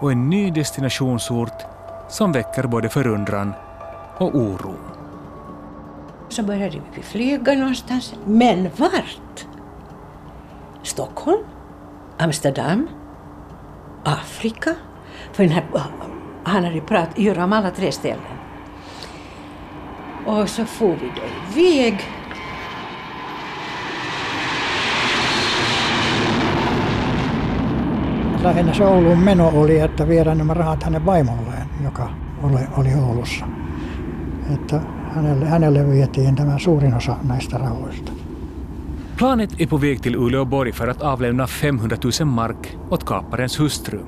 [0.00, 1.62] och en ny destinationsort
[2.08, 3.52] som väcker både förundran
[4.18, 4.74] och oro.
[6.28, 8.14] Så började vi flyga någonstans.
[8.24, 9.46] Men vart?
[10.82, 11.42] Stockholm?
[12.18, 12.88] Amsterdam?
[14.04, 14.74] Afrika?
[15.32, 15.64] För här,
[16.44, 18.38] han hade pratat göra om alla tre ställen.
[20.26, 22.00] Och så får vi då iväg.
[28.42, 32.10] Lähinnä se Ouluun meno oli, että viedään nämä rahat hänen vaimolleen, joka
[32.42, 33.44] oli, oli Oulussa.
[34.54, 34.80] Että
[35.14, 38.12] hänelle, hänelle vietiin tämä suurin osa näistä rahoista.
[39.22, 43.98] Planet är på väg till Uleåborg för att avlämna 500 000 mark åt kaparens hustru.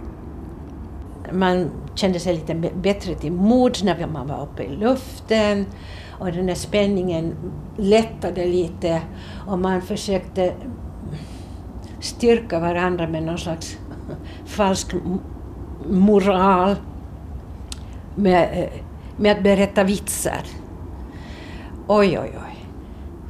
[1.32, 5.66] Man kände sig lite bättre till mods när man var uppe i luften
[6.10, 7.34] och den där spänningen
[7.76, 9.02] lättade lite
[9.46, 10.52] och man försökte
[12.00, 13.78] styrka varandra med någon slags
[14.46, 14.94] falsk
[15.90, 16.76] moral
[18.14, 18.80] med, eh,
[19.16, 20.42] med att berätta vitsar.
[21.86, 22.43] Oj, oj, oj.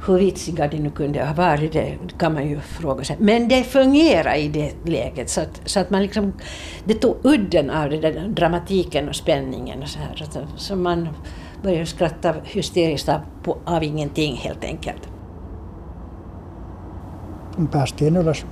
[0.07, 3.17] Hur vitsiga de nu kunde ha varit, det kan man ju fråga sig.
[3.19, 6.33] Men det fungerade i det läget så att, så att man liksom,
[6.85, 10.15] det tog udden av det där dramatiken och spänningen och så här.
[10.15, 11.07] Så, så man
[11.63, 13.21] började skratta hysteriskt av,
[13.65, 15.09] av ingenting helt enkelt.
[17.71, 18.45] Päästiin ylös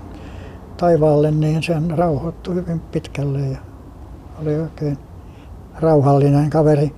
[0.78, 3.58] taivaalle, niin sen rauhoittui hyvin pitkälle ja
[4.42, 4.98] oli oikein
[5.80, 6.92] rauhallinen kaveri.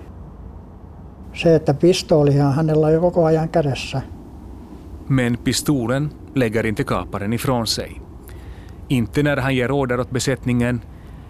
[1.33, 4.14] Se, että pistoolihan hänellä oli koko ajan kädessä.
[5.07, 8.01] Men pistolen lägger inte kaparen ifrån sig.
[8.87, 10.81] Inte när han ger order åt besättningen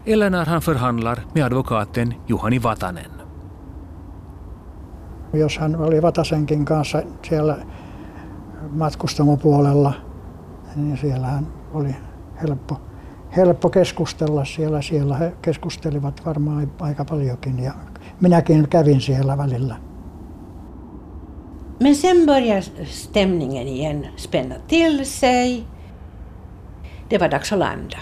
[0.06, 3.12] eller när han förhandlar med advokaten Juhani Vatanen.
[5.34, 7.58] Jos hän oli Vatasenkin kanssa siellä
[8.70, 9.94] matkustamopuolella,
[10.76, 11.96] niin siellähän oli
[12.42, 12.78] helppo,
[13.36, 14.82] helppo keskustella siellä.
[14.82, 17.74] Siellä he keskustelivat varmaan aika paljonkin ja
[18.22, 19.76] minäkin kävin siellä välillä.
[21.80, 25.64] Men sen började stämningen igen spänna till sig.
[27.10, 27.98] Det var dags att landa.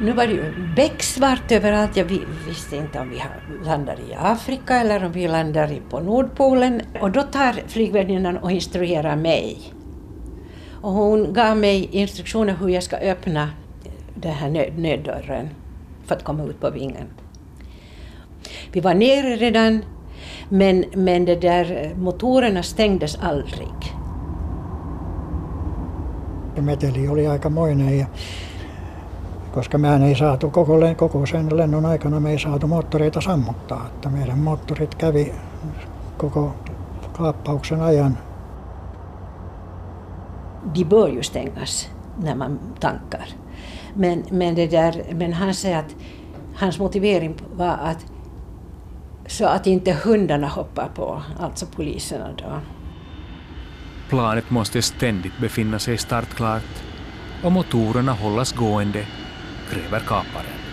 [0.00, 1.96] Nu var det ju becksvart överallt.
[1.96, 2.04] Jag
[2.48, 3.22] visste inte om vi
[3.64, 6.82] landar i Afrika eller om vi landar på Nordpolen.
[7.00, 9.58] Och då tar flygvärdinnan och instruerar mig.
[10.82, 13.50] Och hon gav mig instruktioner hur jag ska öppna
[14.14, 15.48] den här nöd- nöddörren
[16.04, 17.06] för att komma ut på vingen.
[18.72, 19.84] Vi var nere redan,
[20.48, 23.94] men, men det där, motorerna stängdes aldrig.
[26.56, 28.06] Meteli oli aikamoinen ja
[29.54, 33.86] koska mehän ei saatu koko, koko sen lennon aikana me ei saatu moottoreita sammuttaa.
[33.86, 35.34] Että meidän moottorit kävi
[36.16, 36.54] koko
[37.12, 38.18] kaappauksen ajan.
[40.74, 41.90] De bör ju stängas
[42.22, 43.43] när man tankar.
[43.94, 45.94] Men, men, det där, men han säger att
[46.54, 48.06] hans motivering var att
[49.26, 52.60] så att inte hundarna hoppar på, alltså poliserna då.
[54.08, 56.82] Planet måste ständigt befinna sig startklart
[57.42, 59.06] och motorerna hållas gående,
[59.70, 60.64] kräver kaparen.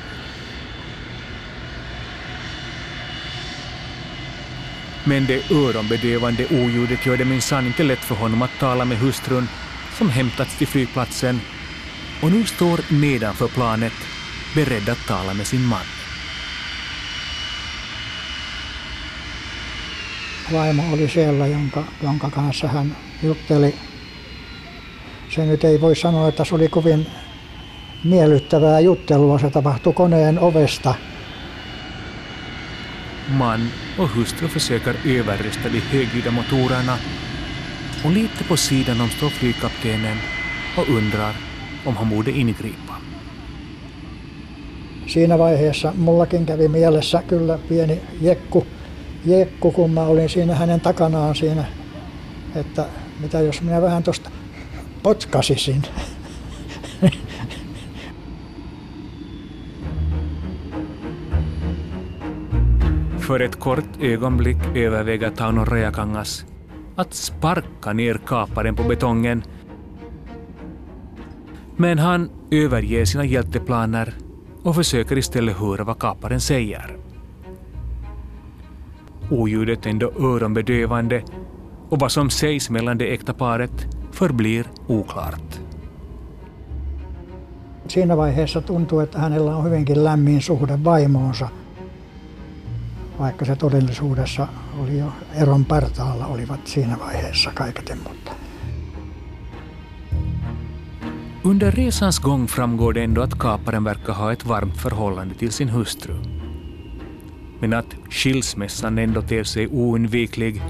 [5.04, 9.48] Men det öronbedövande oljudet gör det minsann inte lätt för honom att tala med hustrun
[9.98, 11.40] som hämtats till flygplatsen
[12.22, 13.94] och nu står nedanför planet
[14.56, 15.86] beredd att tala med sin man.
[20.54, 23.76] Vaimo oli siellä, jonka, jonka kanssa hän jutteli.
[25.30, 27.08] Se nyt ei voi sanoa, että se oli kovin
[28.04, 29.40] miellyttävää juttelua.
[29.40, 30.96] Se tapahtui koneen ovesta.
[33.28, 36.98] Man och hustru försöker överrösta de högljudda motorerna
[38.04, 40.18] och lite på sidan om står flygkaptenen
[40.78, 41.51] och undrar
[41.86, 42.94] om han borde ingripa.
[45.08, 48.68] Siinä vaiheessa mullakin kävi mielessä kyllä pieni jekku,
[49.26, 51.66] jekku kun mä olin siinä hänen takanaan siinä,
[52.56, 52.86] että
[53.20, 54.30] mitä jos minä vähän tuosta
[55.04, 55.82] potkasisin.
[63.28, 66.46] För ett kort ögonblick överväger Tauno Rajakangas
[66.96, 69.44] att sparka ner kaparen på betongen.
[71.82, 74.14] Men han överger sina hjälteplaner
[74.64, 76.98] och försöker istället höra vad kaparen säger.
[79.30, 81.24] Oljudet är ändå öronbedövande
[81.90, 85.60] och vad som sägs mellan det äkta paret förblir oklart.
[87.88, 91.50] Siinä vaiheessa tuntuu, että hänellä on hyvinkin lämmin suhde vaimoonsa,
[93.20, 94.48] vaikka se todellisuudessa
[94.80, 98.41] oli jo eron partaalla olivat siinä vaiheessa kaiketen, mutta
[101.44, 105.70] Under resans gång framgår det ändå att kaparen verkar ha ett varmt förhållande till sin
[105.70, 106.16] hustru.
[107.60, 110.62] Men att skilsmässan ändå ter sig oundviklig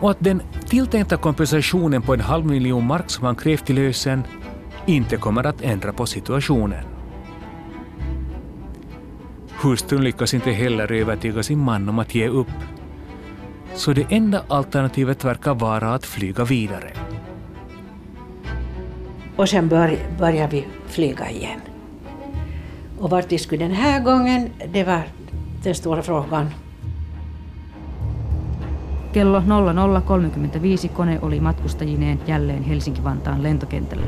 [0.00, 4.22] och att den tilltänkta kompensationen på en halv miljon mark som han krävt i lösen
[4.86, 6.84] inte kommer att ändra på situationen.
[9.62, 12.52] Hustrun lyckas inte heller övertyga sin man om att ge upp.
[13.74, 16.92] Så det enda alternativet verkar vara att flyga vidare.
[19.38, 21.60] Och sen bör, började vi flyga igen.
[22.98, 25.02] Och vart vi skulle den här gången, det var
[25.62, 26.50] den stora frågan.
[29.14, 34.06] Kello 00.35 kone oli matkustajineen jälleen Helsinki-Vantaan lentokentällä.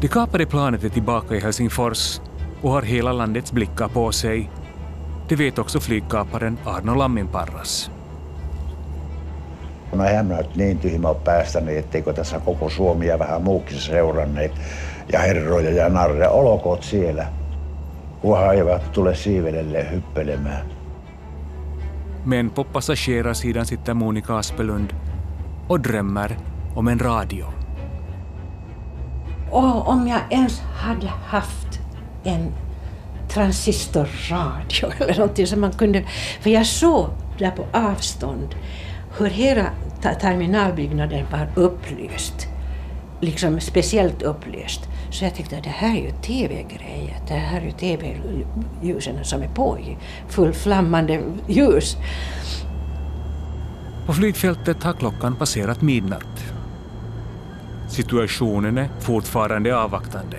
[0.00, 2.20] Det kapade planet är tillbaka i Helsingfors
[2.62, 4.50] och har hela landets blickar på sig.
[5.28, 7.90] Det vet också flygkaparen Arno Lamminparras.
[9.92, 14.52] No eihän nyt niin tyhmä ole päästänyt, etteikö tässä koko Suomi ja vähän muukin seuranneet.
[15.12, 17.26] Ja herroja ja narreja, olkoot siellä.
[18.20, 20.66] Kunhan eivät tule siivelelle hyppelemään.
[22.24, 24.90] Men på passagerarsidan sitter Monica Aspelund
[25.68, 26.36] och drömmer
[26.74, 27.46] om en radio.
[29.50, 31.80] Och om jag ens hade haft
[32.24, 32.52] en
[33.28, 36.04] transistorradio eller någonting som man kunde...
[36.40, 38.54] För jag såg där på avstånd
[39.18, 39.66] hur hela
[40.20, 42.46] terminalbyggnaden var upplyst.
[43.20, 44.80] Liksom speciellt upplyst.
[45.10, 47.16] Så jag tyckte att det här är ju tv-grejer.
[47.28, 49.96] Det här är ju tv-ljusen som är på i
[50.28, 51.96] fullflammande ljus.
[54.06, 56.52] På flygfältet har klockan passerat midnatt.
[57.88, 60.36] Situationen är fortfarande avvaktande.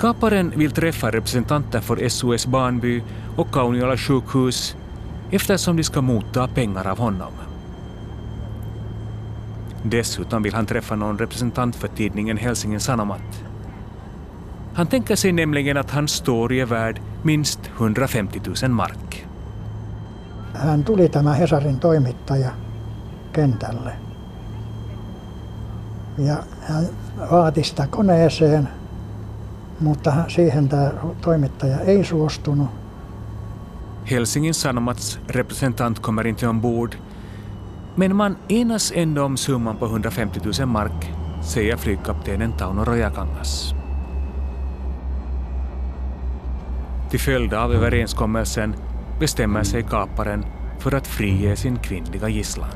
[0.00, 3.02] Kaparen vill träffa representanter för SOS Barnby
[3.36, 4.76] och Kauniala sjukhus
[5.30, 7.32] eftersom de ska motta pengar av honom.
[9.82, 13.44] Dessutom vill han träffa någon representant för tidningen Helsingin Sanomat.
[14.74, 19.26] Han tänker sig nämligen att hans story är värd minst 150 000 mark.
[20.54, 22.50] hän tuli tämä Hesarin toimittaja
[23.32, 23.92] kentälle.
[26.18, 26.88] Ja hän
[27.30, 28.68] vaati sitä koneeseen,
[29.80, 32.79] mutta siihen tämä toimittaja ei suostunut.
[34.04, 36.96] Helsingin Sanomats representant kommer inte ombord,
[37.94, 41.12] men man enas ändå om summan på 150 000 mark,
[41.44, 43.74] säger flygkaptenen Tauno Rojakangas.
[47.10, 48.74] Till följd av överenskommelsen
[49.20, 50.44] bestämmer sig kaparen
[50.78, 52.68] för att frige sin kvinnliga gisslan.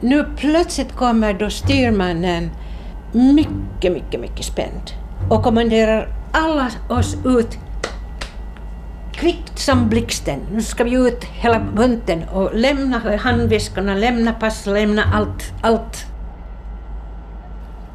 [0.00, 2.50] Nu plötsligt kommer då styrmannen
[3.12, 4.90] mycket, mycket, mycket spänd
[5.30, 7.58] och kommenderar alla oss ut
[9.18, 10.40] kvickt som blixten.
[10.52, 16.06] Nu ska vi ut hela bunten och lämna handväskorna, lämna pass, lämna allt, allt.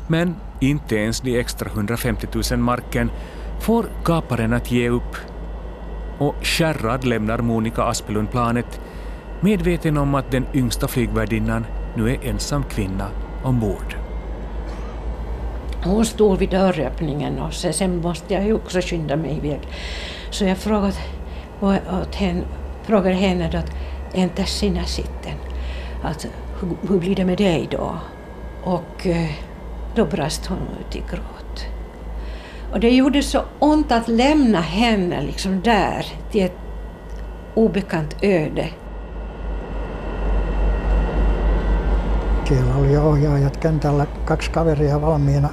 [0.08, 3.12] Men inte ens de extra 150 000 marken
[3.60, 5.18] får kaparen att ge upp.
[6.18, 8.82] Och skärrad lämnar Monica Aspelund planet
[9.42, 11.66] medveten om att den yngsta flygvärdinnan
[11.96, 13.08] nu är ensam kvinna
[13.44, 13.96] ombord.
[15.84, 19.60] Hon stod vid dörröppningen och sen måste jag ju också skynda mig iväg.
[20.34, 20.94] Så jag frågade
[21.60, 22.44] och- åt henne,
[22.84, 23.60] frågade henne då
[24.14, 25.34] inte sina sitten?
[26.04, 26.28] Alltså,
[26.60, 27.96] hur, hur blir det med dig då?
[28.64, 29.30] Och eh,
[29.96, 31.66] då brast hon ut i gråt.
[32.72, 36.58] Och det gjorde så ont att lämna henne liksom där till ett
[37.56, 38.70] obekant öde.
[42.48, 45.50] Siellä oli ohjaajat kentällä, kaksi kaveria valmiina,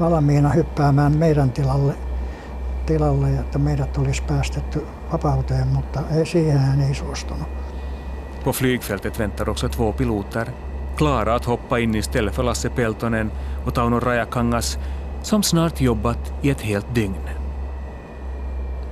[0.00, 1.94] valmiina hyppäämään meidän tilalle,
[2.90, 7.48] tilalle, että meidät olisi päästetty vapauteen, mutta ei, siihen hän ei suostunut.
[8.44, 10.46] På flygfältet väntar också två piloter,
[10.96, 13.32] klara att hoppa in istället för Lasse Peltonen
[13.66, 14.78] och Tauno Rajakangas,
[15.22, 17.28] som snart jobbat i ett helt dygn.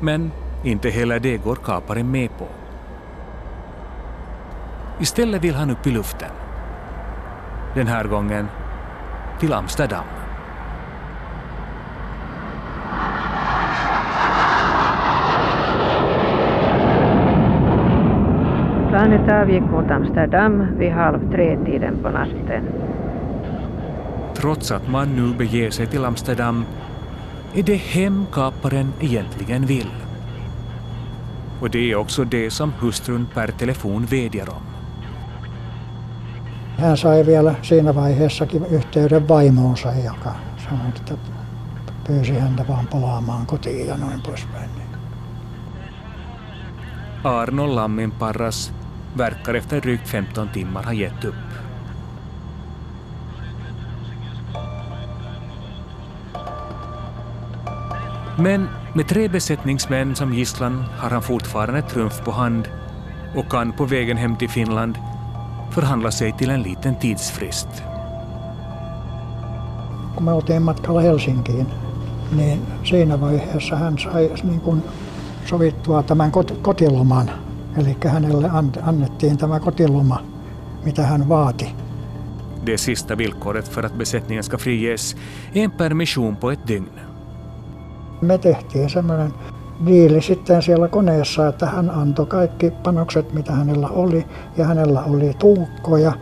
[0.00, 0.32] Men
[0.64, 2.46] inte heller det går kaparen med på.
[5.00, 6.30] Istället vill han upp i luften.
[7.74, 8.48] Den här gången
[9.40, 10.17] till Amsterdam.
[19.18, 22.64] Planet avgick mot Amsterdam vid halv tre-tiden på natten.
[24.34, 26.64] Trots att man nu beger sig till Amsterdam
[27.54, 29.90] är det hem kaparen egentligen vill.
[31.60, 34.62] Och det är också det som hustrun per telefon vädjar om.
[36.76, 40.34] Hän sai vielä siinä vaiheessakin yhteyden vaimoonsa, joka
[40.68, 41.14] sanoi, että
[42.06, 44.70] pyysi häntä vaan palaamaan kotiin ja noin poispäin.
[47.24, 48.77] Arno Lamminparras
[49.14, 51.34] verkar efter drygt 15 timmar ha gett upp.
[58.38, 62.68] Men med tre besättningsmän som gisslan har han fortfarande trumf på hand
[63.36, 64.98] och kan på vägen hem till Finland
[65.70, 67.68] förhandla sig till en liten tidsfrist.
[70.16, 71.66] Kun me oltiin matkalla Helsinkiin,
[72.36, 74.82] niin siinä vaiheessa hän sai niin kuin
[75.44, 76.32] sovittua tämän
[76.62, 77.30] kotiloman.
[77.76, 78.50] Eli hänelle
[78.82, 80.22] annettiin tämä kotiloma,
[80.84, 81.74] mitä hän vaati.
[82.66, 85.16] Det sista villkoret för att besättningen ska friges
[85.54, 87.00] är en permission på ett dygn.
[88.20, 89.32] Me tehtiin semmoinen
[89.86, 95.34] diili sitten siellä koneessa, että hän antoi kaikki panokset, mitä hänellä oli, ja hänellä oli
[95.38, 96.12] tuukkoja,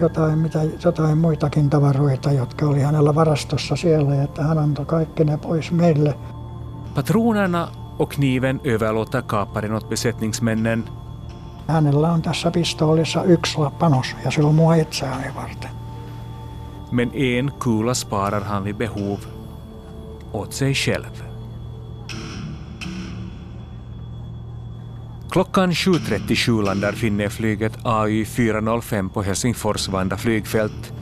[0.00, 5.24] jotain, mitä, jotain muitakin tavaroita, jotka oli hänellä varastossa siellä, ja että hän antoi kaikki
[5.24, 6.14] ne pois meille.
[6.94, 7.68] Patronerna
[7.98, 10.88] och kniven överlåter kaparen åt besättningsmännen.
[11.68, 15.70] Hänellä on tässä pistoolissa yksi panos, ja se on mua itseäni varten.
[16.90, 19.18] Men en kula sparar han vid behov
[20.32, 21.22] åt sig själv.
[25.30, 30.92] Klockan 7.37 landar Finnair-flyget AY 405 på Helsingfors Vanda flygfält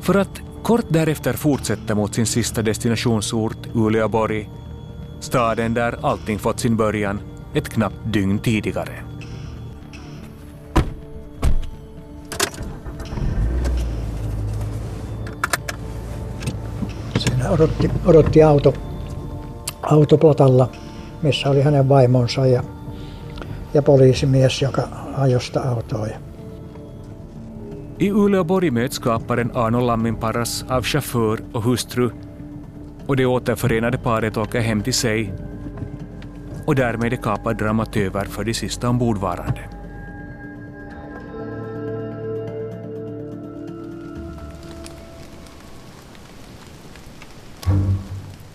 [0.00, 4.50] för att kort därefter fortsätta mot sin sista destinationsort Uleåborg,
[5.20, 7.20] staden där allting fått sin början
[7.54, 9.02] ett knappt dygn tidigare.
[17.18, 18.72] Siinä odotti, odotti auto,
[19.82, 20.68] autoplotalla,
[21.22, 22.62] missä oli hänen vaimonsa ja
[23.74, 26.06] ja poliisimies, joka ajoi sitä autoa.
[27.98, 32.10] I Uleåborg möts kaparen Arno Lamminparas av chaufför och hustru
[33.08, 35.34] och det återförenade paret åker hem till sig
[36.66, 39.60] och därmed är kapad dramat över för de sista ombordvarande.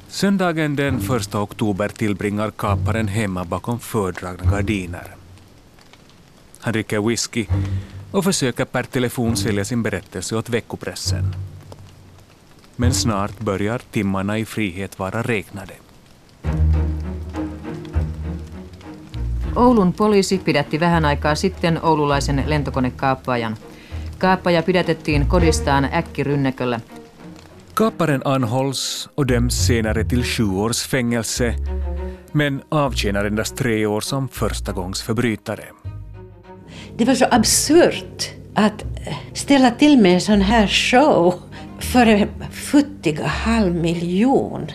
[0.08, 5.16] Söndagen den 1 oktober tillbringar kaparen hemma bakom fördragna gardiner.
[6.60, 7.46] Han dricker whisky
[8.12, 11.53] och försöker per telefon sälja sin berättelse åt veckopressen.
[12.78, 15.74] Men snart börjar timmarna i frihet vara räknade.
[19.56, 23.58] Oulun poliisi pidätti vähän aikaa sitten oululaisen lentokonekaappaajan.
[24.18, 26.80] Kaappaja pidätettiin kodistaan äkkirynnäköllä.
[27.74, 31.56] Kaparen anhålls och döms senare till sju års fängelse
[32.34, 35.66] men avtjänar endast tre år som förstagångsförbrytare.
[36.98, 38.86] Det var så absurt att
[39.34, 41.34] ställa till med en sån här show
[41.80, 44.68] för en futtiga halv miljon.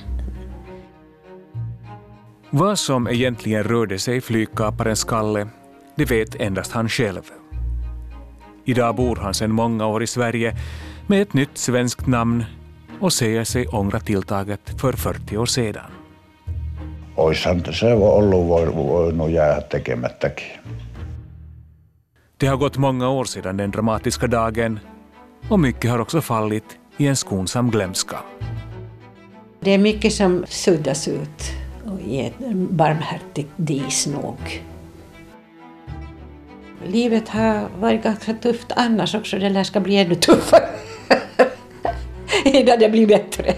[2.51, 5.49] Vad som egentligen rörde sig i flygkaparens skalle,
[5.95, 7.23] det vet endast han själv.
[8.65, 10.57] Idag bor han sedan många år i Sverige
[11.07, 12.45] med ett nytt svenskt namn
[13.01, 15.91] och säger sig ångra tilltaget för 40 år sedan.
[17.17, 20.47] Oishan se ollut voinut jäädä tekemättäkin.
[22.37, 24.81] Det har gått många år sedan den dramatiska dagen
[25.49, 28.17] och mycket har också fallit i en skonsam glömska.
[29.61, 31.53] Det är mycket som suddas ut
[32.07, 32.39] i ett
[32.71, 34.63] barmhärtigt dis nog.
[36.87, 40.69] Livet har varit ganska tufft annars också, det lär ska bli ännu tuffare
[42.45, 43.55] innan det blir bättre.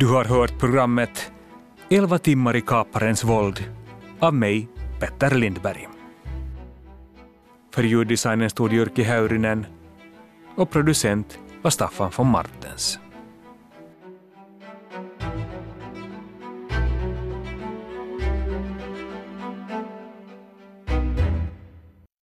[0.00, 1.32] Du har hört programmet
[1.90, 3.64] 11 timmar i kaparens våld
[4.20, 4.68] av mig,
[5.00, 5.88] Petter Lindberg.
[7.74, 9.66] För ljuddesignen stod Jyrki Häyrinen
[10.56, 12.98] och producent var Staffan von Martens.